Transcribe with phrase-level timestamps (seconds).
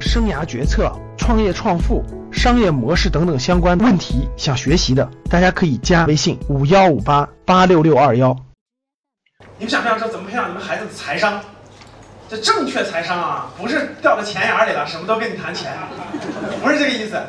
[0.00, 8.36] 生涯决策、创业创富、商业模式等等相关问题想学习的，大家可以加微信五幺五八八六六二幺。
[9.58, 11.40] 你们想不想知道怎么培养你们孩子的财商？
[12.28, 15.88] 这正确财商啊，不是掉到钱眼里了，什么都跟你谈钱啊，
[16.60, 17.20] 不是这个意思。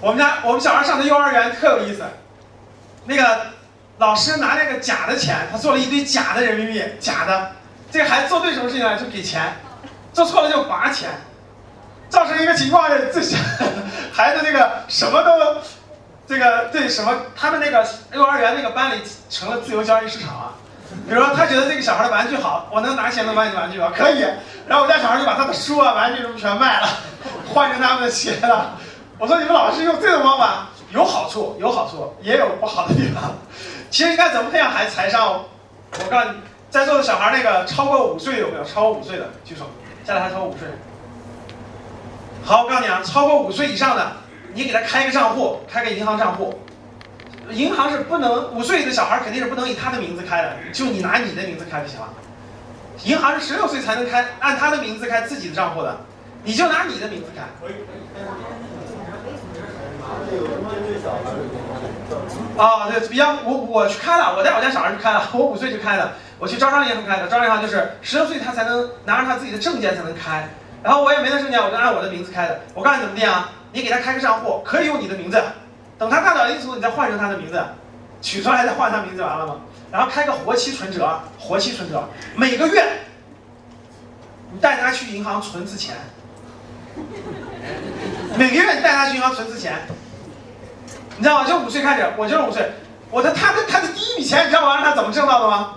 [0.00, 2.04] 我们家我们小孩上的幼儿园特有意思，
[3.04, 3.46] 那个
[3.98, 7.50] 老师拿那个假的钱，他做了一堆假的人民币，假的。
[7.90, 8.96] 这个孩子做对什么事情了？
[8.98, 9.54] 就给钱，
[10.12, 11.10] 做错了就罚钱，
[12.08, 13.20] 造成一个情况，这
[14.12, 15.60] 孩子这个什么都，
[16.26, 20.52] 这个对什么，他们那个幼儿园那个班里成了自由交易市场啊。
[21.08, 23.92] 比如说，他觉得这个小孩的玩具好，我能拿钱能买你玩具吗？
[23.94, 24.24] 可以。
[24.66, 26.88] 然后我家小孩就把他的书啊、玩具什么全卖了，
[27.52, 28.76] 换成他们的钱了。
[29.18, 33.34] 我说你们老师用这种方法有好处，有好处，也有不好的地方。
[33.90, 35.44] 其实应该怎么培养孩子财商？
[35.92, 36.36] 我告诉你，
[36.70, 38.64] 在座的小孩那个超过五岁有没有？
[38.64, 39.64] 超过五岁的举手。
[40.04, 40.68] 家里还超过五岁。
[42.46, 44.06] 好，我告诉你啊，超过五岁以上的，
[44.54, 46.56] 你给他开一个账户，开个银行账户。
[47.50, 52.06] 银行是不能五岁的小孩肯定是不能以他的名字开的，就你拿你的名字开就行了。
[53.02, 55.96] 银行是十六岁才能开，按他的名字开自己的账户的，
[56.44, 57.42] 你就拿你的名字开。
[62.62, 70.48] 啊，对，比较我我去开了，我带我家小孩去开了，我五岁就开了，我去招商银行开的，招商银行就是十六岁他才能拿着他自己的证件才能开，
[70.86, 72.60] 然后我也没那证件，我就按我的名字开的。
[72.72, 73.50] 我告诉你怎么定啊？
[73.72, 75.42] 你给他开个账户，可以用你的名字。
[75.98, 77.60] 等他大到一定程度，你再换成他的名字，
[78.22, 79.56] 取出来再换他名字完了吗？
[79.90, 82.84] 然后开个活期存折，活期存折，每个月
[84.52, 85.96] 你带他去银行存次钱，
[88.38, 89.74] 每个月你带他去银行存次钱，
[91.16, 91.48] 你知道吗？
[91.48, 92.70] 就五岁开始，我就是五岁，
[93.10, 95.74] 我的他的他的第一笔钱，你知道我让他怎么挣到的吗？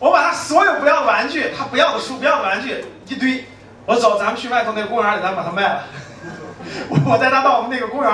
[0.00, 3.46] 我把他所有不要的玩具，他不要的书，不要的玩具一堆，
[3.88, 5.84] 我走，咱们去外头那个公园里，咱把它卖了，
[7.06, 8.12] 我带他到我们那个公园。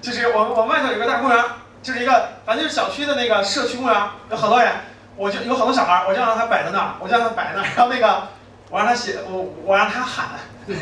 [0.00, 1.44] 就是我我们外头有个大公园，
[1.82, 3.96] 就是一个反正就是小区的那个社区公园，
[4.30, 4.70] 有好多人，
[5.16, 8.28] 我就有好多小孩，我就让他摆在那儿，我就让他摆在那儿，然后那个
[8.70, 10.26] 我让他写，我我让他喊，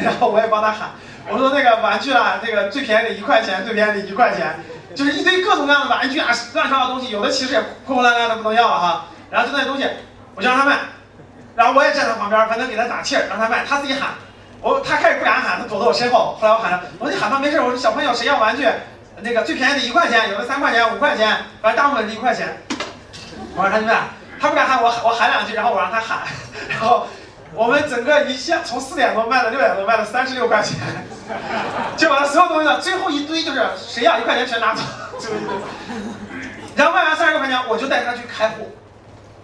[0.02, 0.90] 然后我也帮他喊，
[1.30, 4.56] 我说那个玩具啊，这个最便宜的一块钱，最便宜的一块钱，
[4.94, 9.88] 就是一堆各种各样的玩具啊，乱七八糟东西，有的其实也破破烂烂的不能要哈，然后就那些东西，
[10.34, 10.76] 我就让他卖，
[11.56, 14.10] 然后我也站在旁边，反正给他打气，让他卖，他自己喊，
[14.64, 18.66] 我他开始不敢喊，他躲在我身后，后来我喊他，我说你喊他没事，我说小朋友谁要玩具？
[19.20, 22.56] 那个最便宜的一块钱，有的三块钱、五块钱，反正大部分是一块钱。
[23.54, 23.94] 我让他去卖，
[24.40, 26.20] 他不敢喊，我我喊两句，然后我让他喊，
[26.66, 27.06] 然后
[27.52, 30.78] 我们整个一下从四点多卖到六点多，卖了三十六块钱，
[31.98, 34.80] 就把他所有东西呢，最后一堆就是谁要一块钱全拿走，
[35.18, 35.54] 最后一堆。
[36.74, 38.74] 然后卖完三十六块钱，我就带他去开户，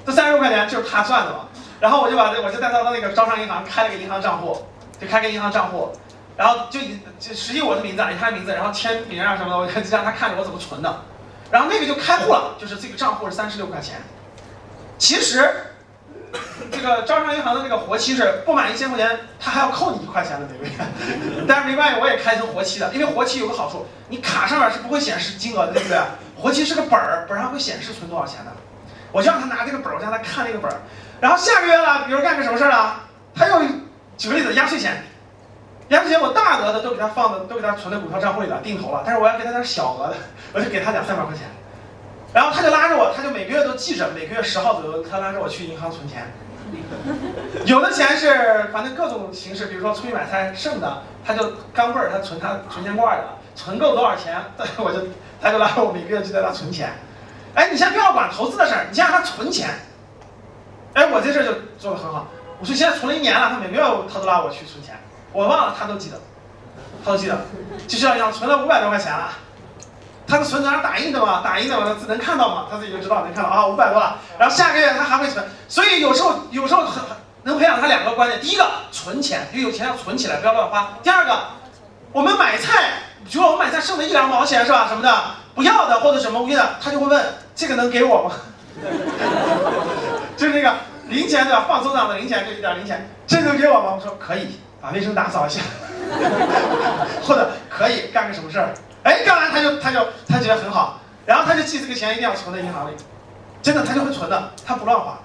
[0.06, 1.40] 这三十六块钱就是他赚的嘛。
[1.78, 4.66] 然后我就把这，我就带他到那个招商银行开了个银行账户，
[5.00, 5.92] 就开个银行账户。
[6.36, 11.02] 然后就以就实际我的名字，以他的名字，然后签名啊什么的，我就让他看着我怎么存的，
[11.50, 13.96] 然后那个就开户了，就是这个账户是三十六块钱。
[14.96, 15.50] 其实
[16.72, 20.70] 这个招商银行的那个活期是不满一千块钱，他还要扣你一块钱的每个月。
[21.46, 25.98] 但是没关系，我也开成活期的，因为活期有个好处，你卡上面是不会显示金额的，对不对？
[26.38, 28.52] 活期是个本儿，本上会显示存多少钱的。
[29.12, 30.78] 我就让他拿这个本儿，我让他看那个本儿。
[31.20, 33.00] 然后下个月了，比如干个什么事儿了，
[33.34, 33.60] 他又
[34.20, 35.02] 举个例子，压岁钱。
[35.88, 39.02] 压岁钱我大额的都给他放的，都给他存在股票账户里了，定投了。
[39.04, 40.16] 但是我要给他点小额的，
[40.52, 41.46] 我就给他两三百块钱。
[42.34, 46.30] 然后他就拉着我，他就每个月都记着，每个月十号左右，他拉着我去银行存钱。
[47.64, 53.24] 有的钱是反正各种形式，比如说出去买菜剩的，他就钢镚儿，他存他存钱罐的，
[53.56, 54.38] 存够多少钱，
[54.76, 55.00] 我就
[55.40, 56.90] 他就拉着我每个月就在那存钱。
[57.54, 59.70] 哎，你先不要管投资的事儿，你先让他存钱。
[60.92, 62.26] 哎，我这事儿就做的很好。
[62.60, 63.82] 我说现在存了一年了，他每个月
[64.12, 64.94] 他都拉我去存钱。
[65.32, 66.20] 我忘了，他都记得，
[67.04, 67.38] 他都记得，
[67.88, 69.30] 就像一样，存了五百多块钱了，
[70.26, 77.02] 他的存折上打印的嘛，打印的嘛，他能看到嘛，他自己就知道能看到啊，五百多了，然后下个月他还会存，所以有时候有时候很
[77.44, 81.38] 能培养他两个观念，第一个存钱，因为有钱要存起来，不要乱花；第二个，
[82.12, 85.22] 我们买菜，比如说我们买菜剩了一两毛钱是吧，什么的
[85.54, 87.24] 不要的或者什么无的，他就会问
[87.54, 88.34] 这个能给我吗？
[90.36, 90.74] 就是那个
[91.10, 91.66] 零钱对吧？
[91.68, 93.92] 放手上的零钱就一点零钱，这能给我吗？
[93.96, 94.60] 我说可以。
[94.82, 95.60] 把卫生打扫一下，
[97.22, 98.72] 或者可以干个什么事儿，
[99.02, 102.96] 哎，干完他就他就他觉得很好，然后他就记这个钱一定要存在银行里，
[103.60, 105.18] 真的他就会存的，他不乱花，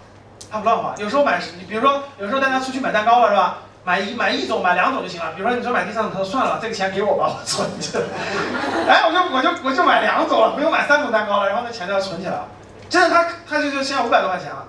[0.51, 0.93] 他不乱花。
[0.97, 3.59] 有时候买，你比如说有时候带他出去买蛋糕了是吧？
[3.85, 5.31] 买一买一种买两种就行了。
[5.37, 8.03] 比如说你说买第三种，他说算了，这个钱给我吧，我存着。
[8.89, 12.45] 哎，我就我就我就买两种了，不用买三种蛋糕了，然后那钱就要存起来了。
[12.89, 14.67] 真的他他就就现在五百多块钱了，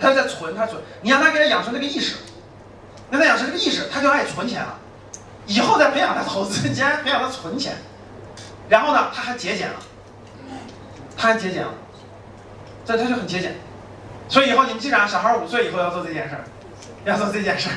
[0.00, 2.16] 他在存，他存，你让他给他养成这个意识。
[3.10, 4.78] 让他养成这个意识，他就爱存钱了。
[5.46, 7.74] 以后再培养他投资，先培养他存钱，
[8.68, 9.74] 然后呢，他还节俭了，
[11.16, 11.74] 他还节俭了，
[12.84, 13.56] 这他就很节俭。
[14.28, 16.44] 所以以后你们记着啊，小孩五岁以后要做这件事儿，
[17.04, 17.74] 要做这件事儿。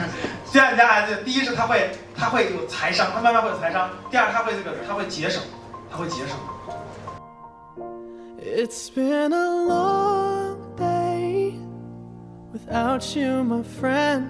[0.51, 5.41] 这样你家孩子，第一是他会他会有财商，他慢慢会有财商；第二他会这个他会节省，
[5.91, 6.37] 他会节省。
[8.39, 10.12] It's been a long
[12.65, 14.27] without you, my friend.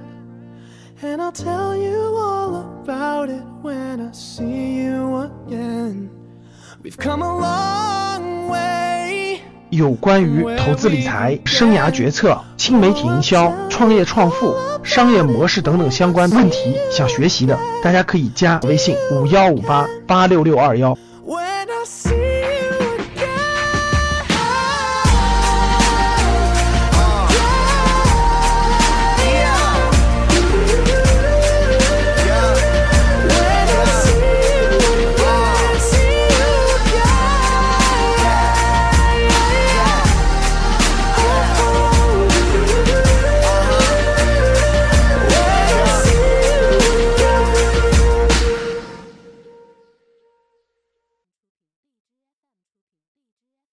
[1.01, 6.09] And I'll tell you all about it when I see you again.
[6.81, 9.41] We've come a long way.
[9.69, 20.95] 有关于投资理财、生涯决策、新媒体营销、创业创富、商业模式等等相关问题，想学习的，大家可以加微信五幺五八八六六二幺。